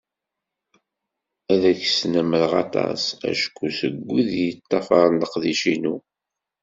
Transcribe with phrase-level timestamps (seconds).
[1.53, 5.95] Ad ak-snemreɣ aṭas, acku seg wid yeṭṭafaren leqdic-inu.